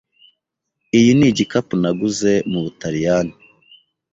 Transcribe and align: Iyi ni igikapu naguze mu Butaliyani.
Iyi 0.97 1.11
ni 1.17 1.25
igikapu 1.31 1.73
naguze 1.81 2.33
mu 2.51 2.59
Butaliyani. 2.65 3.33